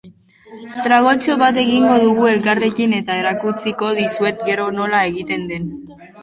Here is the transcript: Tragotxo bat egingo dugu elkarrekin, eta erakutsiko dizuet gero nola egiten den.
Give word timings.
Tragotxo 0.85 1.35
bat 1.41 1.59
egingo 1.63 1.97
dugu 2.03 2.25
elkarrekin, 2.29 2.95
eta 3.01 3.19
erakutsiko 3.25 3.91
dizuet 4.01 4.43
gero 4.49 4.67
nola 4.79 5.05
egiten 5.13 5.47
den. 5.55 5.71